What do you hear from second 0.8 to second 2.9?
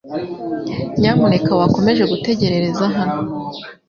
Nyamuneka wakomeje gutegereza